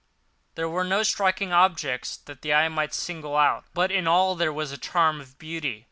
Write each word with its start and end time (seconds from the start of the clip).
There 0.55 0.67
were 0.67 0.83
no 0.83 1.03
striking 1.03 1.53
objects 1.53 2.17
that 2.17 2.41
the 2.41 2.55
eye 2.55 2.69
might 2.69 2.95
single 2.95 3.35
out; 3.37 3.65
but 3.75 3.91
in 3.91 4.07
all 4.07 4.33
there 4.33 4.51
was 4.51 4.71
a 4.71 4.77
charm 4.79 5.21
of 5.21 5.37
beauty. 5.37 5.79